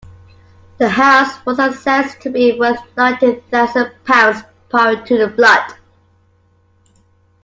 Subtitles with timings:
[0.79, 5.73] The house was assessed to be worth ninety thousand pounds prior to the flood.